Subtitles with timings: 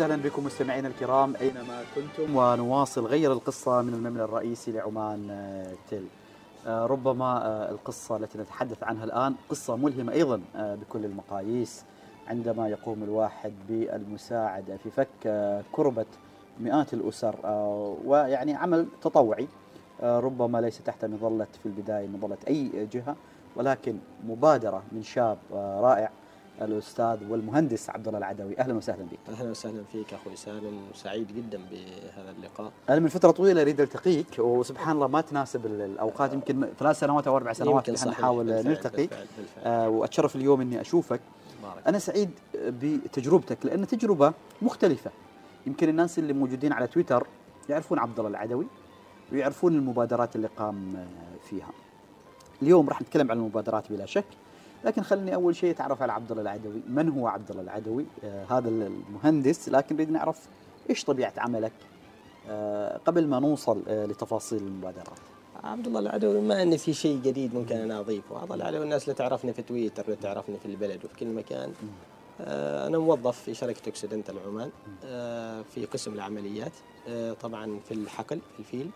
[0.00, 6.04] وسهلا بكم مستمعينا الكرام أينما كنتم ونواصل غير القصة من المملى الرئيسي لعمان آه، تل.
[6.66, 11.84] آه، ربما آه، القصة التي نتحدث عنها الآن قصة ملهمة أيضا بكل المقاييس
[12.28, 15.08] عندما يقوم الواحد بالمساعدة في فك
[15.72, 16.06] كربة
[16.60, 17.36] مئات الأسر
[18.04, 19.48] ويعني عمل تطوعي
[20.02, 23.16] ربما ليس تحت مظلة في البداية مظلة أي جهة
[23.56, 23.98] ولكن
[24.28, 26.10] مبادرة من شاب رائع
[26.62, 28.58] الأستاذ والمهندس عبد الله العدوي.
[28.58, 29.18] أهلا وسهلا بك.
[29.28, 30.80] أهلا وسهلا فيك أخوي سالم.
[30.94, 32.72] وسعيد جدا بهذا اللقاء.
[32.90, 36.32] أنا من فترة طويلة أريد التقيك وسبحان الله ما تناسب ال- الأوقات.
[36.32, 38.18] يمكن ثلاث سنوات أو أربع سنوات صحيح.
[38.18, 38.96] نحاول نلتقي.
[39.06, 39.64] بالفعل بالفعل.
[39.64, 41.20] آه وأتشرف اليوم إني أشوفك.
[41.62, 41.86] بارك.
[41.86, 45.10] أنا سعيد بتجربتك لأن تجربة مختلفة.
[45.66, 47.26] يمكن الناس اللي موجودين على تويتر
[47.68, 48.66] يعرفون عبد الله العدوي
[49.32, 51.06] ويعرفون المبادرات اللي قام
[51.50, 51.70] فيها.
[52.62, 54.24] اليوم راح نتكلم عن المبادرات بلا شك.
[54.84, 56.80] لكن خليني أول شيء أتعرف على عبد الله العدوي.
[56.88, 59.68] من هو عبد الله العدوي؟ آه هذا المهندس.
[59.68, 60.48] لكن نريد نعرف
[60.90, 61.72] إيش طبيعة عملك
[62.48, 65.18] آه قبل ما نوصل آه لتفاصيل المبادرات
[65.64, 69.04] عبد الله العدوي ما أن في شيء جديد ممكن أنا أضيفه عبد الله العدوي الناس
[69.04, 71.72] اللي تعرفني في تويتر اللي تعرفني في البلد وفي كل مكان.
[72.40, 74.70] آه أنا موظف في شركة اوكسيدنتال عمان
[75.04, 76.72] آه في قسم العمليات
[77.08, 78.90] آه طبعا في الحقل في ال field.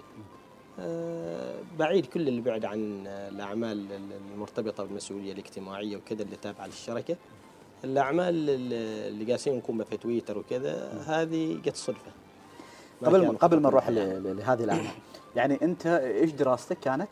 [1.79, 3.87] بعيد كل البعد عن آه، الاعمال
[4.35, 7.17] المرتبطة بالمسؤولية الاجتماعية وكذا اللي تابعة للشركة.
[7.85, 12.13] الأعمال اللي اللي قاسين نكون بها في تويتر وكذا هذه صدفة.
[13.03, 14.87] ما قبل قبل ما نروح لهذه الأعمال.
[15.37, 17.09] يعني أنت إيش دراستك كانت؟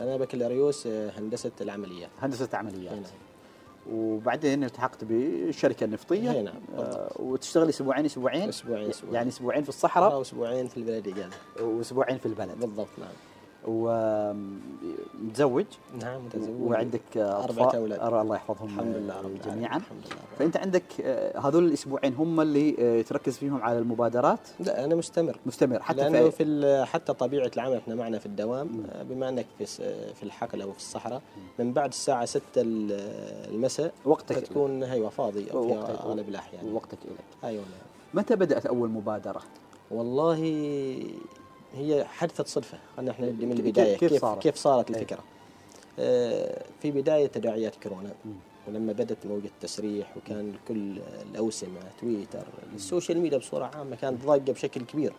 [0.00, 2.10] أنا بكالوريوس آه، هندسة العمليات.
[2.20, 3.08] هندسة عمليات
[3.92, 6.40] وبعدين التحقت بالشركة النفطية.
[6.40, 8.48] هنا آه وتشتغل أسبوعين أسبوعين.
[8.48, 9.14] أسبوعين أسبوعين.
[9.14, 10.18] يعني أسبوعين في الصحراء.
[10.18, 11.64] واسبوعين في البلد قال.
[11.66, 12.60] وأسبوعين في البلد.
[12.60, 13.08] بالضبط نعم.
[13.66, 15.64] ومتزوج.
[16.02, 16.60] نعم متزوج.
[16.70, 18.00] وعندك أربعة أولاد.
[18.14, 19.76] الله يحفظهم الحمد لله رب جميعا.
[19.76, 24.40] الحمد لله رب فأنت عندك آه، هذول الأسبوعين هم اللي آه، تركز فيهم على المبادرات؟
[24.60, 25.36] لا أنا مستمر.
[25.46, 25.82] مستمر.
[25.82, 29.66] حتى لأنه في في حتى طبيعة العمل إحنا معنا في الدوام آه، بما أنك في
[30.14, 31.22] في الحقل أو في الصحراء
[31.58, 32.92] من بعد الساعة 6 ال-
[33.54, 36.72] المساء وقتك تكون هيوه فاضي أو في وقتك- أغلب الأحيان.
[36.72, 37.18] وقتك إليك.
[37.44, 37.62] أيوه.
[37.62, 37.80] نعم
[38.14, 39.42] متى بدأت أول مبادرة؟
[39.90, 40.36] والله
[41.76, 44.96] هي حدثت صدفة خلينا إحنا نبدي من البداية كيف كيف صارت؟ كيف صارت إيه.
[44.96, 45.24] الفكرة
[45.98, 48.10] آه، في بداية تداعيات كورونا.
[48.68, 50.98] ولما بدأت موجة التسريح وكان كل
[51.30, 55.12] الأوسمة تويتر ال social media بصورة عامة كانت ضاقة بشكل كبير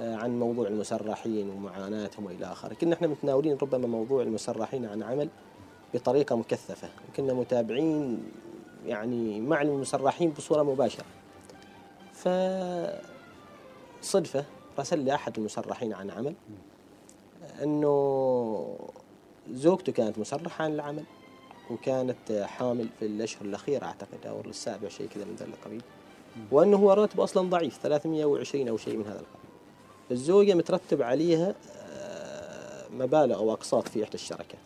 [0.00, 5.28] آه، عن موضوع المسرحين ومعاناتهم وإلى آخره، كنا إحنا متناولين ربما موضوع المسرحين عن عمل
[5.94, 8.22] بطريقة مكثفة، وكنا متابعين
[8.86, 11.04] يعني مع المسرحين بصورة مباشرة.
[12.12, 12.28] ف
[14.02, 14.44] صدفه
[14.78, 16.34] راسل لي احد المسرحين عن عمل
[17.62, 18.78] إنه
[19.50, 21.04] زوجته كانت مسرحه عن العمل
[21.70, 25.82] وكانت حامل في الأشهر الأخيرة أعتقد أو السابع شيء كذا من ذا القبيل
[26.50, 29.50] وإنه هو راتبه أصلا ضعيف 320 أو شيء من هذا القبيل
[30.10, 34.58] الزوجة مترتب عليها آه، مبالغ أو أقساط في إحدى الشركات.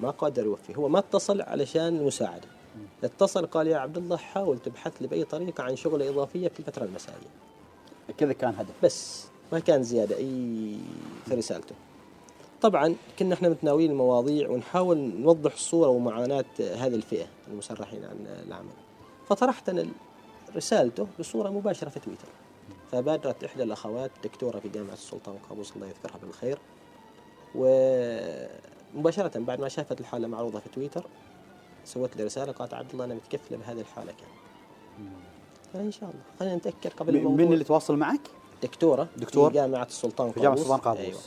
[0.00, 0.76] ما قادر يوفي.
[0.76, 2.48] هو ما اتصل علشان المساعدة.
[3.04, 6.84] اتصل قال يا عبد الله حاول تبحث لي باي طريقة عن شغلة إضافية في الفترة
[6.84, 7.28] المسائية.
[8.18, 9.26] كذا كان هدف بس.
[9.52, 10.76] ما كان زيادة أي
[11.24, 11.74] في رسالته
[12.62, 18.72] طبعا كنا إحنا متناولين المواضيع ونحاول نوضح الصورة ومعاناة هذه الفئة المسرحين عن العمل.
[19.28, 19.86] فطرحت أنا
[20.56, 22.28] رسالته بصورة مباشرة في تويتر.
[22.92, 26.58] فبادرت إحدى الأخوات دكتورة في جامعة السلطان قابوس الله يذكرها بالخير.
[28.94, 31.06] ومباشرة بعد ما شافت الحالة معروضة في تويتر
[31.84, 34.28] سوت لي رسالة قالت عبد الله أنا متكفلة بهذه الحالة كان.
[35.72, 37.46] فإن شاء الله خلينا نتذكر قبل الموضوع.
[37.46, 38.20] من اللي تواصل معك؟
[38.62, 40.60] دكتورة دكتور؟ في جامعة السلطان في قابوس.
[40.60, 41.00] السلطان قابوس.
[41.00, 41.18] أيوة.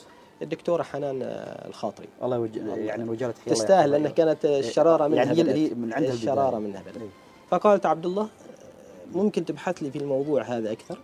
[0.42, 3.92] الدكتورة حنان آه، الخاطري الله يوجه يعني نوجه لها تستاهل.
[3.92, 6.72] لأنها كانت الشرارة منها يعني هي من عندها الشرارة البداية.
[6.72, 7.10] منها بدأت إيه.
[7.50, 11.00] فقالت عبد الله آه، ممكن تبحث لي في الموضوع هذا أكثر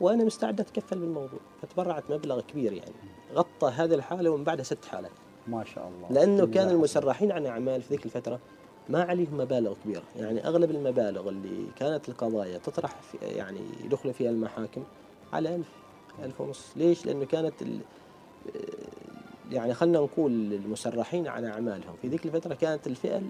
[0.00, 2.92] وأنا مستعد أتكفل بالموضوع فتبرعت مبلغ كبير يعني
[3.34, 5.10] غطى هذه الحالة ومن بعدها ست حالات
[5.46, 6.68] ما شاء الله لأنه جزاك كان.
[6.68, 8.38] المسرحين عن أعمال في ذيك الفترة
[8.88, 14.30] ما عليهم مبالغ كبيرة يعني أغلب المبالغ اللي كانت القضايا تطرح في يعني يدخلوا فيها
[14.30, 14.84] المحاكم
[15.32, 15.66] على ألف
[16.24, 17.54] ألف ونص ليش؟ لأنه كانت
[19.50, 23.22] يعني خلنا نقول المسرحين عن أعمالهم في ذيك الفترة كانت الفئة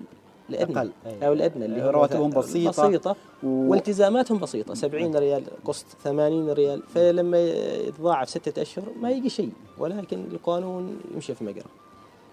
[0.51, 0.91] الأدنى أقل.
[1.07, 1.25] أيوة.
[1.27, 2.71] أو الأدنى اللي هم رواتبهم مثلاً بسيطة.
[2.89, 7.39] بسيطة و- والتزاماتهم بسيطة 70 ريال قسط 80 ريال فلما
[7.75, 11.65] يتضاعف ستة أشهر ما يجي شيء ولكن القانون يمشي في مجرى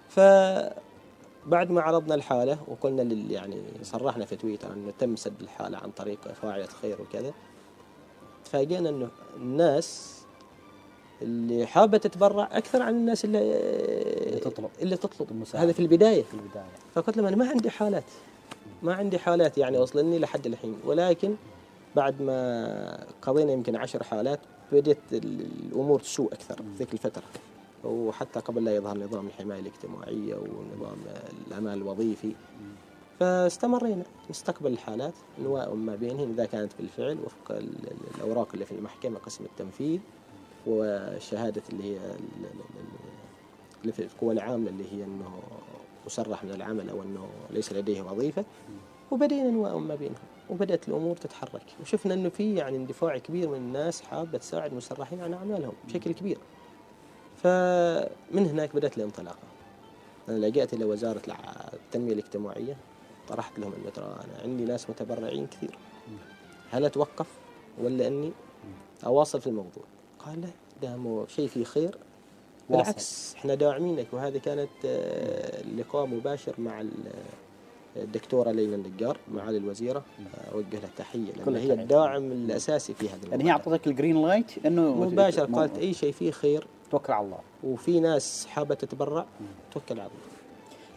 [0.08, 5.90] فبعد ما عرضنا الحالة وقلنا لل يعني صرحنا في تويتر أنه تم سد الحالة عن
[5.90, 7.32] طريق فاعلة خير وكذا
[8.48, 10.18] تفاجئنا أنه الناس
[11.22, 13.38] اللي حابة تتبرع أكثر عن الناس اللي,
[14.26, 14.70] اللي تطلب.
[14.82, 15.30] اللي تطلب.
[15.30, 15.64] المساعدة.
[15.66, 16.22] هذا في البداية.
[16.22, 16.72] في البداية.
[16.94, 18.04] فقلت لهم أنا ما عندي حالات.
[18.82, 20.76] ما عندي حالات يعني وصلني لحد الحين.
[20.84, 21.34] ولكن
[21.96, 24.40] بعد ما قضينا يمكن عشر حالات
[24.72, 27.24] بدأت الأمور تسوء أكثر في ذيك الفترة.
[27.84, 30.98] وحتى قبل لا يظهر نظام الحماية الاجتماعية ونظام
[31.46, 32.32] الأمان الوظيفي.
[33.20, 34.04] فاستمرينا.
[34.30, 39.18] نستقبل الحالات نوائم ما بينهم إذا كانت بالفعل وفق ال- ال- الأوراق اللي في المحكمة
[39.18, 40.00] قسم التنفيذ
[40.66, 42.10] وشهادة اللي هي ال-
[42.44, 45.42] ال- ال- اللي في القوى العاملة اللي هي أنه
[46.06, 48.44] مسرح من العمل أو أنه ليس لديه وظيفة.
[49.10, 50.18] وبدينا نوائم ما بينهم
[50.50, 51.62] وبدأت الأمور تتحرك.
[51.82, 56.38] وشفنا أنه في يعني اندفاع كبير من الناس حابة تساعد المسرحين عن أعمالهم بشكل كبير.
[57.42, 59.38] فمن هناك بدأت الانطلاقة.
[60.28, 61.22] أنا لجأت إلى وزارة
[61.74, 62.76] التنمية الاجتماعية.
[63.28, 65.78] طرحت لهم أنه ترى أنا عندي ناس متبرعين كثير.
[66.70, 67.26] هل أتوقف
[67.82, 68.32] ولا أني
[69.06, 69.84] أواصل في الموضوع؟
[70.18, 70.48] قال لا
[70.82, 71.98] دام شيء فيه خير.
[72.70, 74.06] بالعكس إحنا داعمينك.
[74.12, 76.90] وهذه كانت آه، لقاء مباشر مع ال-
[77.96, 79.98] الدكتورة ليلى النجار معالي الوزيرة.
[79.98, 81.72] آه، أوجه لها تحية كل لأن هي.
[81.72, 83.52] الداعم الأساسي في هذا يعني هي الموضوع.
[83.72, 87.38] أعطتك ال green light انه مباشر قالت أي شيء فيه خير توكل على الله.
[87.64, 89.26] وفي ناس حابة تتبرع
[89.74, 90.37] توكل على الله.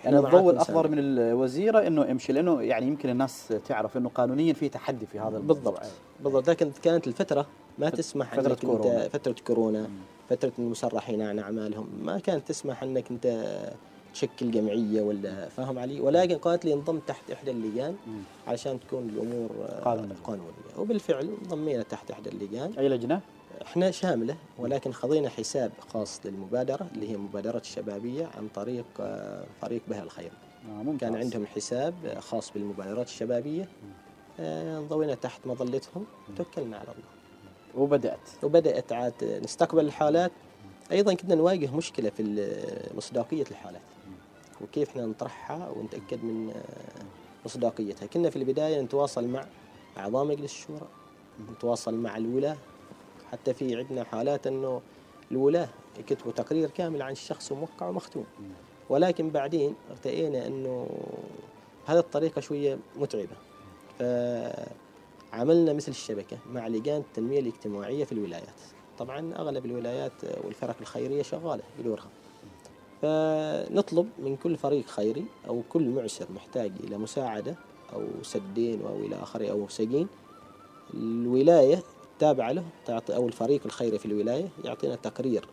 [0.06, 0.52] يعني الضوء.
[0.52, 5.20] الأخضر من الوزيرة إنه امشي لأنه يعني يمكن الناس تعرف إنه قانونيا في تحدي في
[5.20, 5.56] هذا الموضوع.
[5.56, 5.80] بالضبط
[6.24, 7.46] بالضبط لكن كانت الفترة
[7.80, 9.06] ما تسمح فترة إنك كورونا.
[9.06, 9.88] انت فترة كورونا
[10.30, 13.54] فترة المسرحين عن أعمالهم ما كانت تسمح إنك أنت
[14.14, 18.22] تشكل جمعية ولا فاهم علي ولكن قالت لي انضم تحت إحدى اللجان مم.
[18.48, 19.50] علشان تكون الأمور
[19.84, 20.16] قانونية.
[20.24, 23.22] قانونية وبالفعل انضمينا تحت إحدى اللجان أي لجنة؟
[23.62, 29.82] إحنا شاملة ولكن خذينا حساب خاص للمبادرة اللي هي مبادرة الشبابية عن طريق آه، فريق
[29.88, 30.32] بها الخير.
[30.70, 31.00] آه ممتاز.
[31.10, 33.68] كان عندهم حساب خاص بالمبادرات الشبابية
[34.40, 36.06] آه، انضوينا تحت مظلتهم
[36.38, 37.84] توكلنا على الله.
[37.84, 38.20] وبدأت.
[38.44, 40.32] وبدأت عاد نستقبل الحالات.
[40.92, 42.52] أيضا كنا نواجه مشكلة في
[42.96, 43.82] مصداقية الحالات.
[44.62, 47.04] وكيف إحنا نطرحها ونتأكد من آه،
[47.46, 48.06] مصداقيتها.
[48.06, 49.46] كنا في البداية نتواصل مع
[49.98, 50.88] أعضاء مجلس الشورى
[51.52, 52.58] نتواصل مع الولاة
[53.32, 54.82] حتى في عندنا حالات أنه
[55.32, 55.70] الولاة
[56.00, 58.26] يكتبوا تقرير كامل عن الشخص وموقع ومختوم.
[58.90, 60.88] ولكن بعدين ارتئينا أنه
[61.86, 63.36] هذه الطريقة شوية متعبة.
[64.00, 68.62] فعملنا مثل الشبكة مع لجان التنمية الاجتماعية في الولايات.
[69.00, 70.12] طبعا أغلب الولايات
[70.44, 72.10] والفرق الخيرية شغالة بدورها
[73.02, 77.56] فنطلب من كل فريق خيري أو كل معسر محتاج إلى مساعدة
[77.94, 80.08] أو سدين أو إلى آخره أو سجين
[80.94, 81.84] الولاية
[82.22, 85.46] التابعة له تعطي أو الفريق الخيري في الولاية يعطينا تقرير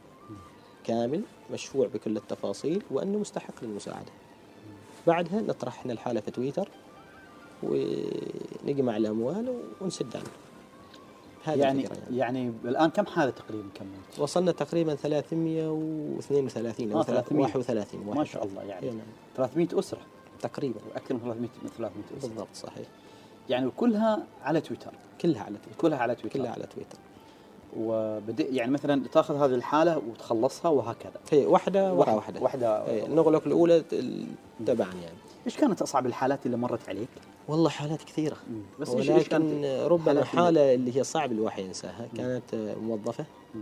[0.85, 1.23] كامل
[1.53, 4.13] مشفوع بكل التفاصيل وأنه مستحق للمساعدة
[5.07, 6.69] بعدها نطرح إحنا الحالة في تويتر
[7.63, 10.27] ونجمع الأموال ونسد عنه
[11.45, 12.17] هذه يعني يعني.
[12.17, 17.43] يعني الآن كم حالة تقريبا كملت؟ وصلنا تقريبا 332 أو 300.
[17.43, 19.07] 31 ما شاء الله يعني إيه نعم.
[19.37, 20.01] 300 أسرة
[20.41, 22.87] تقريبا وأكثر من 300 من 300 أسرة بالضبط صحيح
[23.49, 24.93] يعني كلها على تويتر.
[25.21, 25.81] كلها على تويتر.
[25.81, 26.39] كلها على تويتر.
[26.39, 26.99] كلها على تويتر.
[27.77, 31.13] وبدأ يعني مثلا تأخذ هذه الحالة وتخلصها وهكذا.
[31.31, 32.87] هي واحدة ورا واحدة واحدة.
[32.87, 34.27] إيه، نغلق الأولى ال-
[34.67, 35.17] تبعا يعني.
[35.47, 37.09] إيش كانت أصعب الحالات اللي مرت عليك؟
[37.49, 38.37] والله حالات كثيرة.
[38.81, 42.75] بس إيش كانت ولكن ربما الحالات اللي- حالة اللي هي صعب الواحد ينساها كانت آه،
[42.75, 43.25] موظفة
[43.55, 43.61] آه،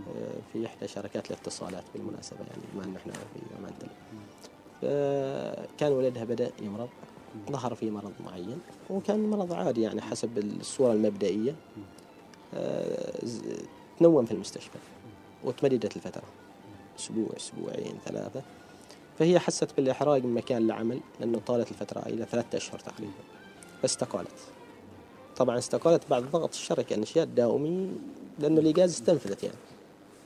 [0.53, 3.87] في إحدى شركات الاتصالات بالمناسبة يعني بما أن إحنا في أمان تل
[5.77, 6.89] كان ولدها بدأ يمرض.
[7.51, 11.55] ظهر فيه مرض معين وكان مرض عادي يعني حسب الصورة المبدئية.
[12.53, 13.19] آه،
[13.99, 14.77] تنوم في المستشفى
[15.43, 16.23] وتمددت الفترة.
[16.99, 18.41] أسبوع أسبوعين ثلاثة.
[19.19, 23.11] فهي حست بالإحراج من مكان العمل لأنه طالت الفترة إلى ثلاثة أشهر تقريبا.
[23.81, 24.39] فاستقالت.
[25.37, 27.91] طبعا استقالت بعد ضغط الشركة نشاط دائمي
[28.39, 29.57] لأنه الإجازة استنفذت يعني.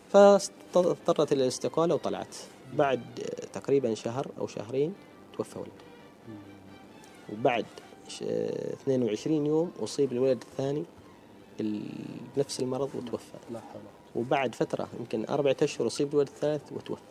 [0.09, 2.35] فاضطرت إلى الاستقالة وطلعت.
[2.73, 3.01] بعد
[3.53, 4.93] تقريبا شهر أو شهرين
[5.37, 5.71] توفى ولد
[7.31, 7.65] وبعد
[8.07, 10.83] ش- 22 يوم أصيب الولد الثاني
[11.59, 11.81] ال-
[12.35, 13.37] بنفس المرض وتوفى.
[13.51, 13.81] لا حول.
[14.15, 17.01] وبعد فترة يمكن أربعة أشهر أصيب الولد الثالث وتوفى.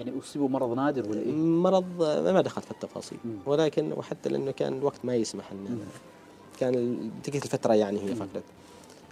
[0.00, 1.84] يعني اصيبوا مرض نادر ولا إيه؟ مرض
[2.32, 3.18] ما دخلت في التفاصيل.
[3.46, 5.80] ولكن وحتى لأنه كان الوقت ما يسمح أن
[6.60, 8.42] كان تلك الفترة يعني هي فقدت.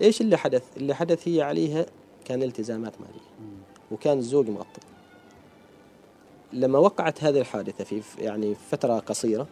[0.03, 1.87] إيش اللي حدث؟ اللي حدث هي عليها
[2.25, 3.55] كان التزامات مالية.
[3.91, 4.81] وكان الزوج مغطى
[6.53, 9.47] لما وقعت هذه الحادثة في في- يعني فترة قصيرة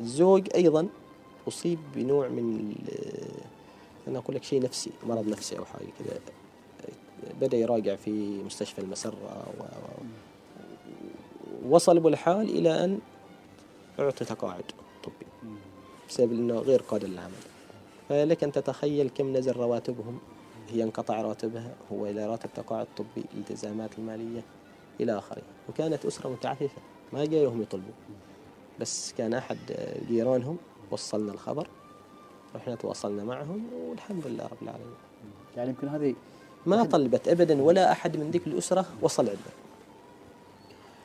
[0.00, 0.88] الزوج أيضا
[1.48, 2.74] أصيب بنوع من
[4.08, 6.20] أنا أقول لك شيء نفسي مرض نفسي أو حاجة كذا.
[7.40, 9.64] بدأ يراجع في مستشفى المسرة و...
[11.68, 12.98] وصل بالحال إلى أن
[13.98, 14.64] أعطي تقاعد
[15.04, 15.52] طبي
[16.08, 17.32] بسبب أنه غير قادر للعمل.
[18.08, 20.18] فلك أن تتخيل كم نزل رواتبهم.
[20.70, 24.42] هي انقطع راتبها هو إلى راتب تقاعد طبي الالتزامات المالية
[25.00, 25.42] إلى آخره.
[25.68, 27.92] وكانت أسرة متعففة ما جايهم يطلبوا.
[28.80, 29.58] بس كان أحد
[30.08, 30.56] جيرانهم
[30.90, 31.68] وصلنا الخبر.
[32.54, 34.94] رحنا تواصلنا معهم والحمد لله رب العالمين.
[35.56, 36.14] يعني يمكن هذه
[36.66, 39.38] ما طلبت ابدا ولا أحد من ذيك الأسرة وصل عندنا.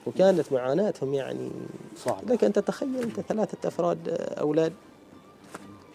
[0.07, 1.49] وكانت معاناتهم يعني
[1.97, 2.33] صعبة.
[2.33, 4.73] لك ان تتخيل أنت ثلاثة أفراد آه، أولاد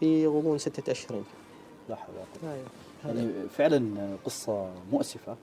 [0.00, 1.22] في غضون ستة أشهر.
[1.88, 2.62] لا حول ولا قوة.
[3.04, 5.36] هذا- يعني فعلا قصة مؤسفة.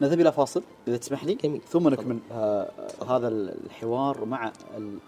[0.00, 1.60] نذهب إلى فاصل إذا تسمح لي جميل.
[1.60, 2.18] ثم نكمل.
[2.32, 2.70] آه،
[3.08, 4.52] هذا الحوار مع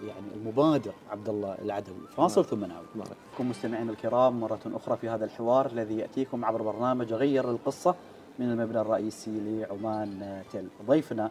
[0.07, 2.07] يعني المبادر عبد الله العدوي.
[2.17, 2.87] فاصل ثم نعود.
[3.35, 7.95] بكم مستمعينا الكرام مرة أخرى في هذا الحوار الذي يأتيكم عبر برنامج غير القصة
[8.39, 10.69] من المبنى الرئيسي لعمان تل.
[10.87, 11.31] ضيفنا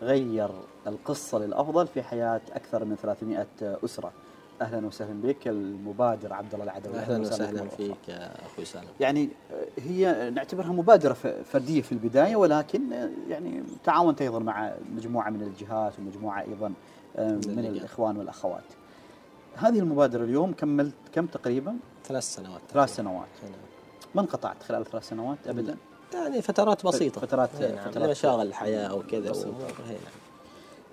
[0.00, 0.50] غير
[0.86, 4.12] القصة للأفضل في حياة أكثر من 300 أسرة.
[4.60, 6.94] أهلا وسهلا بك المبادر عبد الله العدوي.
[6.98, 7.68] أهلا وسهلا.
[7.68, 8.84] فيك يا أخوي سالم.
[9.00, 9.28] يعني
[9.78, 12.82] هي نعتبرها مبادرة ف- فردية في البداية ولكن
[13.28, 16.72] يعني تعاونت أيضا مع مجموعة من الجهات ومجموعة أيضا
[17.16, 17.66] آه، من اللجان.
[17.66, 18.64] الإخوان والأخوات.
[19.56, 23.28] هذه المبادرة اليوم كملت كم تقريبا؟ ثلاث سنوات ثلاث سنوات.
[23.42, 23.52] نعم.
[24.14, 25.76] ما انقطعت خلال ثلاث سنوات أبدا؟
[26.14, 27.20] يعني فترات بسيطة.
[27.20, 27.90] فترات- هي نعم.
[27.90, 29.32] فترات مشاغل الحياة أو كذا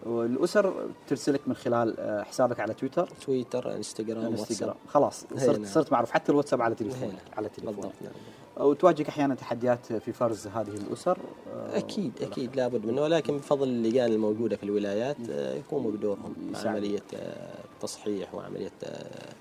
[0.08, 3.10] والأسر ترسلك من خلال آه، حسابك على تويتر.
[3.26, 4.48] تويتر إنستغرام واتساب.
[4.50, 5.66] انستغرام خلاص صرت نعم.
[5.66, 6.12] صرت معروف.
[6.12, 7.14] حتى الواتساب على تليفونك.
[7.38, 7.76] على تليفونك.
[7.76, 7.94] بالضبط.
[8.02, 8.68] نعم.
[8.68, 11.18] وتواجهك أحيانا تحديات في فرز هذه الأسر
[11.54, 12.56] آه، أكيد أكيد.
[12.56, 13.02] لابد منه.
[13.02, 16.36] ولكن بفضل اللجان الموجودة في الولايات آه، يقوموا بدورهم.
[16.52, 16.68] يساعد.
[16.68, 19.34] عملية آه، تصحيح وعملية آه،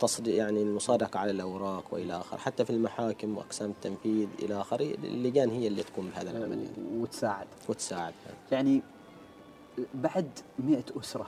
[0.00, 2.38] تصديق يعني المصادقة على الأوراق وإلى آخر.
[2.38, 6.66] حتى في المحاكم وأقسام التنفيذ إلى آخره اللجان هي اللي تقوم بهذا العمل.
[6.96, 7.46] وتساعد.
[7.68, 8.12] وتساعد.
[8.52, 8.82] يعني
[9.94, 11.26] بعد مئة أسرة.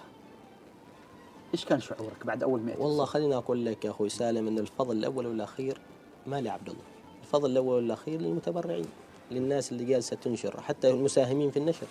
[1.54, 4.58] إيش كان شعورك بعد أول مئة والله أسرة؟ خليني أقول لك يا أخوي سالم إن
[4.58, 5.80] الفضل الأول والأخير
[6.26, 6.82] ما لعبد الله.
[7.22, 8.84] الفضل الأول والأخير للمتبرعين
[9.30, 11.86] للناس اللي جالسة تنشر حتى المساهمين في النشر.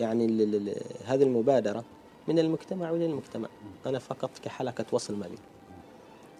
[0.00, 0.26] يعني
[1.06, 1.84] هذه المبادرة
[2.28, 3.48] من المجتمع وللمجتمع
[3.86, 5.38] أنا فقط كحلقة وصل ما بين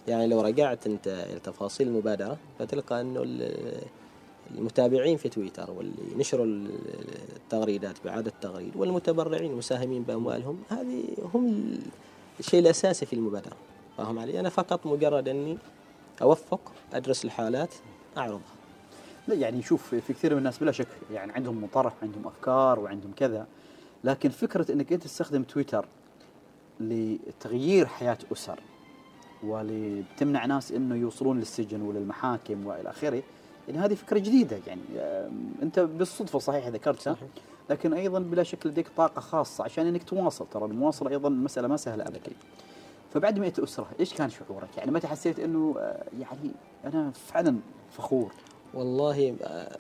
[0.09, 3.83] يعني لو رجعت أنت إلى تفاصيل المبادرة فتلقى ال-
[4.51, 6.71] المتابعين في تويتر واللي نشروا ال-
[7.37, 11.81] التغريدات باعاده التغريد والمتبرعين المساهمين بأموالهم هذه هم ال-
[12.41, 13.57] الشيء الأساسي في المبادرة
[13.99, 15.59] فاهم علي؟ أنا فقط مجرد أني
[16.23, 17.75] أوفق أدرس الحالات
[18.19, 18.41] أعرضها
[19.29, 23.13] لا يعني شوف في كثير من الناس بلا شك يعني عندهم مطرح وعندهم أفكار وعندهم
[23.17, 23.47] كذا
[24.05, 25.87] لكن فكرة أنك أنت تستخدم تويتر
[26.81, 28.61] لتغيير حياة أسر
[29.43, 33.23] ولتمنع ناس أنه يوصلون للسجن وللمحاكم وإلى آخره
[33.69, 37.17] يعني هذه فكرة جديدة يعني آم، أنت بالصدفة صحيح ذكرتها.
[37.71, 41.77] لكن أيضا بلا شك لديك طاقة خاصة عشان أنك تواصل ترى المواصلة أيضا مسألة ما
[41.77, 42.33] سهلة أبدا.
[43.15, 46.51] فبعد مئة أسرة إيش كان شعورك؟ يعني متى حسيت أنه آه، يعني
[46.85, 47.57] أنا فعلا
[47.91, 48.33] فخور؟
[48.75, 49.77] والله آه،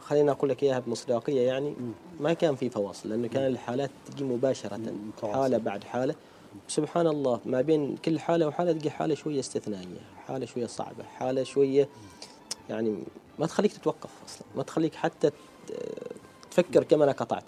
[0.00, 1.74] خليني أقول لك إياها بمصداقية يعني.
[2.20, 4.80] ما كان في فواصل لأنه كان الحالات تجي مباشرة.
[5.22, 6.14] حالة بعد حالة.
[6.68, 11.42] سبحان الله ما بين كل حالة وحالة تلقى حالة شوية استثنائية حالة شوية صعبة حالة
[11.42, 11.88] شوية
[12.72, 12.98] يعني
[13.38, 15.30] ما تخليك تتوقف أصلا ما تخليك حتى
[16.50, 17.44] تفكر كم أنا قطعت.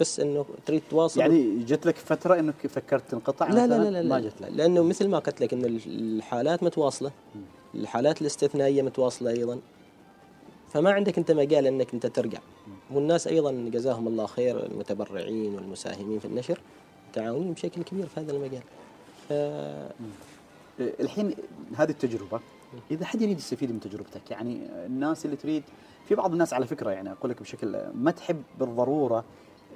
[0.00, 1.20] بس إنه تريد تواصل.
[1.20, 4.50] يعني جت لك فترة إنك فكرت تنقطع لا لا؟ لا لا, ما جت لك.
[4.52, 7.10] لأنه مثل ما قلت لك إن الحالات متواصلة.
[7.74, 9.60] الحالات الاستثنائية متواصلة أيضا.
[10.72, 12.38] فما عندك أنت مجال إنك أنت ترجع.
[12.90, 16.60] والناس أيضا جزاهم الله خير المتبرعين والمساهمين في النشر
[17.10, 18.62] متعاونين بشكل كبير في هذا المجال.
[19.28, 19.32] ف...
[20.80, 21.34] الحين
[21.76, 22.40] هذه التجربة
[22.90, 25.62] إذا حد يريد يستفيد من تجربتك يعني الناس اللي تريد
[26.08, 29.24] في بعض الناس على فكرة يعني أقول لك بشكل ما تحب بالضرورة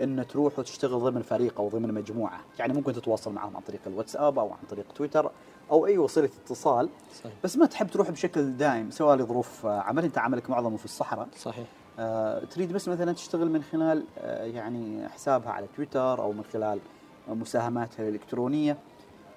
[0.03, 4.39] أن تروح وتشتغل ضمن فريق أو ضمن مجموعة يعني ممكن تتواصل معهم عن طريق الواتساب
[4.39, 5.31] أو عن طريق تويتر
[5.71, 7.33] أو أي وسيلة اتصال صحيح.
[7.45, 11.29] بس ما تحب تروح بشكل دائم سواء لظروف عمل أنت عملك معظمه في الصحراء.
[11.37, 11.67] صحيح.
[11.99, 16.79] آه، تريد بس مثلا تشتغل من خلال آه، يعني حسابها على تويتر أو من خلال
[17.29, 18.77] مساهماتها الإلكترونية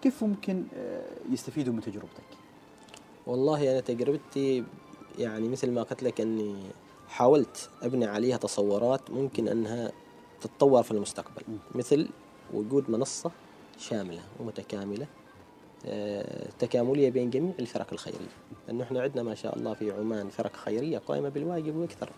[0.02, 2.41] كيف ممكن آه، يستفيدوا من تجربتك؟
[3.28, 4.64] والله أنا تجربتي
[5.20, 6.56] يعني مثل ما قلت لك إني
[7.08, 9.92] حاولت أبني عليها تصورات ممكن إنها
[10.42, 11.42] تتطور في المستقبل.
[11.76, 12.08] مثل
[12.54, 13.32] وجود منصة
[13.78, 15.08] شاملة ومتكاملة
[15.86, 18.28] آه، تكاملية بين جميع الفرق الخيرية.
[18.68, 22.10] لأنه إحنا عندنا ما شاء الله في عمان فرق خيرية قائمة بالواجب وأكثر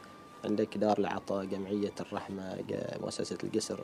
[0.45, 3.83] عندك دار العطاء جمعية الرحمة ج- مؤسسة القسر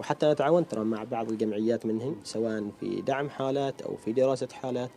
[0.00, 4.48] وحتى أنا تعاونت ترى مع بعض الجمعيات منهم سواء في دعم حالات أو في دراسة
[4.52, 4.90] حالات.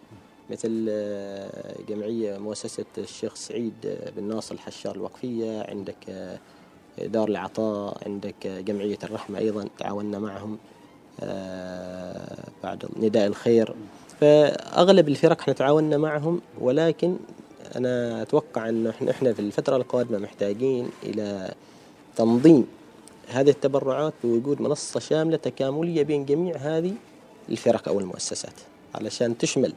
[0.49, 6.39] مثل آه، جمعية مؤسسة الشيخ سعيد آه، بن ناصر الحشار الوقفية عندك آه،
[6.99, 10.57] دار العطاء عندك جمعية الرحمة أيضا تعاوننا معهم
[12.63, 13.75] بعد نداء الخير.
[14.21, 17.17] فأغلب الفرق إحنا تعاوننا معهم ولكن
[17.75, 21.53] أنا أتوقع انه إحنا في الفترة القادمة محتاجين إلى
[22.15, 22.67] تنظيم
[23.27, 26.93] هذه التبرعات بوجود منصة شاملة تكاملية بين جميع هذه
[27.49, 28.53] الفرق أو المؤسسات
[28.95, 29.73] علشان تشمل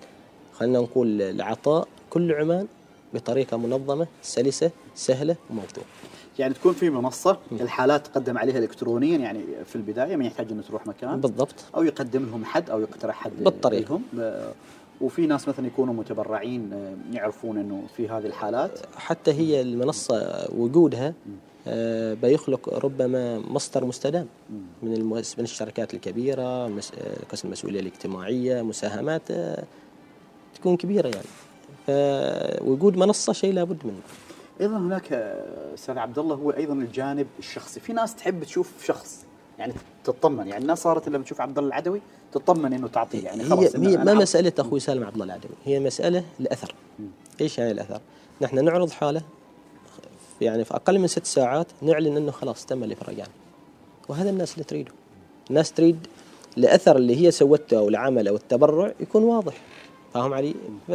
[0.62, 2.66] خلينا نقول العطاء كل عمان
[3.14, 5.86] بطريقة منظمة سلسة سهلة وموثوقة
[6.38, 10.86] يعني تكون في منصة الحالات تقدم عليها إلكترونيا يعني في البداية ما يحتاج أنه تروح
[10.86, 11.20] مكان.
[11.20, 11.54] بالضبط.
[11.76, 13.90] أو يقدم لهم حد أو يقترح حد بالطريقة.
[13.90, 14.02] لهم.
[14.12, 14.52] ب-
[15.00, 16.70] وفي ناس مثلا يكونوا متبرعين
[17.12, 18.78] يعرفون أنه في هذه الحالات.
[18.96, 21.14] حتى هي المنصة وجودها
[21.66, 24.26] آه، بيخلق ربما مصدر مستدام.
[24.82, 29.64] من من الشركات الكبيرة مس- آه، قسم المسؤولية الاجتماعية مساهمات آه،
[30.62, 31.28] تكون كبيرة يعني.
[31.86, 34.00] فوجود منصة شيء لابد منه.
[34.60, 37.80] أيضا هناك آه، أستاذ عبد الله هو أيضا الجانب الشخصي.
[37.80, 39.24] في ناس تحب تشوف شخص
[39.58, 39.72] يعني
[40.04, 40.48] تطمن.
[40.48, 42.00] يعني الناس صارت لما تشوف عبد الله العدوي
[42.32, 45.52] تطمن إنه تعطيه يعني هي خلاص هي أنا ما مسألة أخوي سالم عبد الله العدوي
[45.64, 46.74] هي مسألة الأثر.
[47.40, 48.00] إيش يعني الأثر؟
[48.40, 49.22] نحن نعرض حالة
[50.40, 53.30] يعني في أقل من ست ساعات نعلن أنه خلاص تم الإفراج عنه
[54.08, 54.92] وهذا الناس اللي تريده.
[55.50, 56.06] الناس تريد
[56.58, 59.54] الأثر اللي هي سوته أو العمل أو التبرع يكون واضح.
[60.14, 60.54] فاهم علي؟
[60.88, 60.92] ف...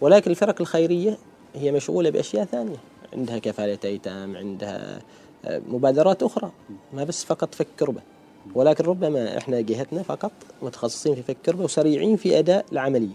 [0.00, 1.18] ولكن الفرق الخيرية
[1.54, 2.76] هي مشغولة بأشياء ثانية.
[3.12, 5.00] عندها كفالة أيتام عندها
[5.44, 6.50] آه، مبادرات أخرى.
[6.92, 8.00] ما بس فقط فك كربة.
[8.54, 10.32] ولكن ربما إحنا جهتنا فقط
[10.62, 13.12] متخصصين في فك كربة وسريعين في أداء العملية.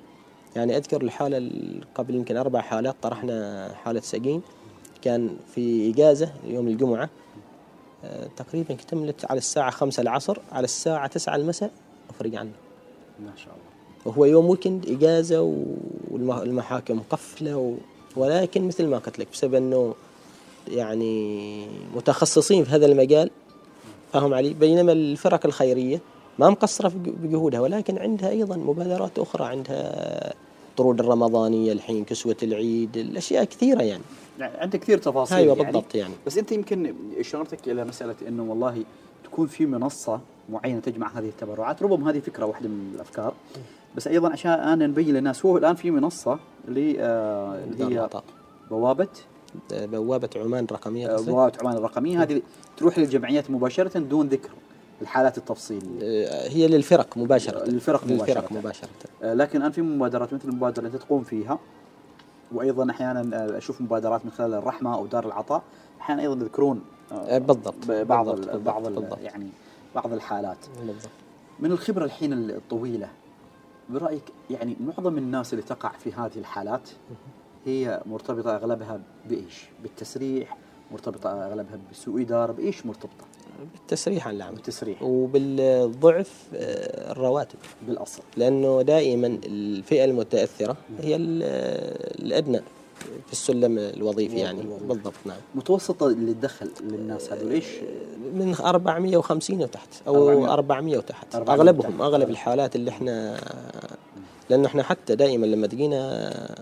[0.55, 4.41] يعني أذكر الحالة ال- قبل يمكن أربع حالات طرحنا حالة سجين.
[5.01, 7.09] كان في إجازة يوم الجمعة
[8.03, 10.37] آه، تقريبا اكتملت على الساعة خمسة العصر.
[10.51, 11.71] على الساعة تسعة المساء
[12.09, 12.51] أفرج عنه.
[13.19, 13.76] ما شاء الله.
[14.05, 15.55] وهو يوم ويكند إجازة
[16.11, 17.73] والمحاكم قفلة و...
[18.15, 19.95] ولكن مثل ما قلت لك بسبب أنه
[20.67, 23.29] يعني متخصصين في هذا المجال
[24.13, 24.53] فهم علي.
[24.53, 25.99] بينما الفرق الخيرية
[26.39, 29.45] ما مقصرة بجهودها ولكن عندها أيضا مبادرات أخرى.
[29.45, 30.33] عندها
[30.77, 34.03] طرود الرمضانية الحين كسوة العيد الأشياء كثيرة يعني.
[34.39, 35.71] يعني عندك كثير تفاصيل أيوة يعني.
[35.71, 36.13] بالضبط يعني.
[36.25, 38.83] بس أنت يمكن إشارتك إلى مسألة إنه والله
[39.23, 40.19] تكون في منصة
[40.49, 43.33] معينة تجمع هذه التبرعات ربما هذه فكرة واحدة من الأفكار.
[43.97, 45.45] بس أيضا عشان نبين للناس.
[45.45, 48.09] هو الآن في منصة اللي آه اللي هي.
[48.69, 49.07] بوابة.
[49.71, 52.21] بوابة عمان الرقمية آه،؟ بوابة عمان الرقمية.
[52.23, 52.41] هذه
[52.77, 54.49] تروح للجمعيات مباشرة دون ذكر
[55.01, 57.63] الحالات التفصيليه آه، هي للفرق مباشرة.
[57.65, 58.57] للفرق للفرق مباشرة.
[58.57, 58.89] مباشرة.
[59.23, 61.59] آه، لكن الآن في مبادرات مثل المبادرة اللي تقوم فيها.
[62.51, 65.63] وأيضا أحيانا آه، أشوف مبادرات من خلال الرحمة أو دار العطاء.
[66.01, 66.81] أحيانا أيضا يذكرون
[67.11, 67.75] آه، بالضبط.
[67.87, 69.19] بعض بالضبط، ال- بعض ال- بالضبط.
[69.21, 69.47] يعني
[69.95, 70.57] بعض الحالات.
[70.85, 71.09] بالضبط.
[71.59, 73.07] من الخبرة الحين الطويلة
[73.89, 76.89] برأيك يعني معظم الناس اللي تقع في هذه الحالات
[77.65, 80.57] هي مرتبطة أغلبها بإيش؟ بالتسريح
[80.91, 83.25] مرتبطة أغلبها بسوء إدارة بإيش مرتبطة؟
[83.73, 85.03] بالتسريح عن العمل بالتسريح.
[85.03, 87.59] وبالضعف آه، الرواتب.
[87.87, 88.23] بالأصل.
[88.37, 91.43] لأنه دائما الفئة المتأثرة هي ال-
[92.25, 92.61] الأدنى.
[93.25, 94.61] في السلم الوظيفي يعني.
[94.81, 95.37] بالضبط نعم.
[95.55, 97.65] متوسط الدخل للناس هذول إيش؟
[98.33, 101.35] من 450 وتحت 400 أو 400 وتحت.
[101.35, 102.01] 400 أغلبهم وتحت.
[102.01, 103.39] أغلب الحالات اللي إحنا
[104.49, 106.55] لأنه إحنا حتى دائما لما تجينا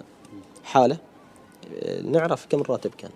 [0.63, 0.97] حالة
[2.03, 3.11] نعرف كم الراتب كان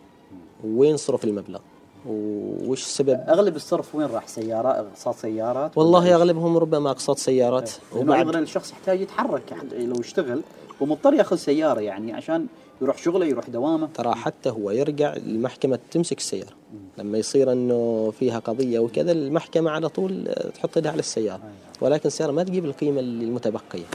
[0.64, 1.60] وين صرف المبلغ
[2.08, 3.24] وش السبب.
[3.28, 8.72] أغلب الصرف وين راح؟ سيارة اقساط سيارات؟ والله؟ أغلبهم ربما اقساط سيارات لأنه أيضا الشخص
[8.72, 10.42] يحتاج يتحرك لو يشتغل
[10.82, 12.48] ومضطر يأخذ سيارة يعني عشان
[12.82, 13.90] يروح شغله يروح دوامه.
[13.94, 16.54] ترى حتى هو يرجع المحكمة تمسك السيارة.
[16.98, 21.42] لما يصير إنه فيها قضية وكذا المحكمة على طول آه، تحط يدها على السيارة.
[21.82, 23.86] ولكن السيارة ما تجيب القيمة المتبقية.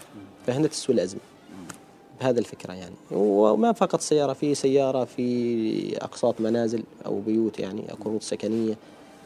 [0.47, 1.21] فهنا تسوي الأزمة.
[2.21, 2.95] بهذا الفكرة يعني.
[3.13, 8.75] وما فقط سيارة في سيارة في أقساط منازل أو بيوت يعني قروض سكنية.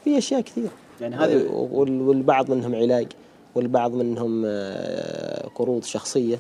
[0.05, 0.69] في أشياء كثير
[1.01, 3.07] يعني هذه وال- والبعض منهم علاج
[3.55, 6.39] والبعض منهم آه، قروض شخصية.